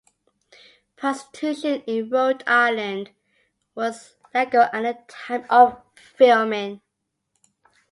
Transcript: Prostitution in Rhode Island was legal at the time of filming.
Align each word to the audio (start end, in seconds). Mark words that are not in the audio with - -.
Prostitution 0.95 1.83
in 1.85 2.09
Rhode 2.09 2.43
Island 2.47 3.11
was 3.75 4.15
legal 4.33 4.63
at 4.63 4.81
the 4.81 4.97
time 5.07 5.45
of 5.47 5.79
filming. 5.93 6.81